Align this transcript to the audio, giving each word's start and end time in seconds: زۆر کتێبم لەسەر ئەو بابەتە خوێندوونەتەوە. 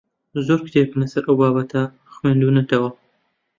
زۆر 0.47 0.59
کتێبم 0.65 0.99
لەسەر 1.01 1.23
ئەو 1.25 1.35
بابەتە 1.41 1.83
خوێندوونەتەوە. 2.13 2.89